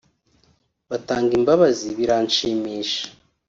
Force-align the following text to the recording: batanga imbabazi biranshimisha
batanga 0.89 1.31
imbabazi 1.39 1.87
biranshimisha 1.97 3.03